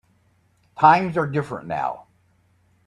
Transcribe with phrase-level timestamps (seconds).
[0.79, 2.07] Times are different now.